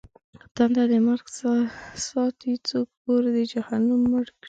تنده 0.55 0.83
د 0.91 0.93
مرگ 1.07 1.25
څه 1.37 1.49
ساتې؟! 2.07 2.53
څوک 2.67 2.87
اور 3.07 3.23
د 3.35 3.37
جهنم 3.51 4.01
مړ 4.11 4.25
کړي؟! 4.33 4.39